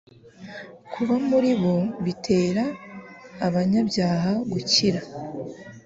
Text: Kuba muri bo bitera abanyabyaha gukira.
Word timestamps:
Kuba 0.93 1.15
muri 1.29 1.51
bo 1.61 1.75
bitera 2.03 2.63
abanyabyaha 3.47 4.31
gukira. 4.51 5.01